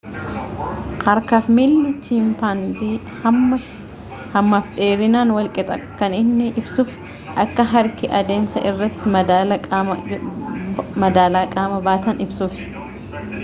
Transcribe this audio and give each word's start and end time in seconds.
harka 1.07 1.39
fi 1.47 1.51
miilli 1.57 1.89
chimpanzii 2.05 2.87
hamma 3.23 3.59
fi 3.67 4.39
dheerinaan 4.77 5.29
wal 5.35 5.49
qixa 5.57 5.75
kan 6.01 6.11
inni 6.21 6.47
ibsuus 6.63 7.21
akka 7.45 7.63
harki 7.75 8.05
adeemsa 8.21 8.57
irratti 8.71 9.07
madaala 9.15 11.43
qaama 11.55 11.77
baatan 11.91 12.25
ibsuuf 12.27 12.55